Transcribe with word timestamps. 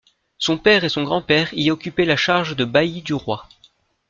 Son 0.39 0.57
père 0.57 0.83
et 0.83 0.89
son 0.89 1.03
grand-père 1.03 1.53
y 1.53 1.69
occupaient 1.69 2.05
la 2.05 2.15
charge 2.17 2.55
de 2.55 2.65
bailli 2.65 3.03
du 3.03 3.13
roi. 3.13 3.47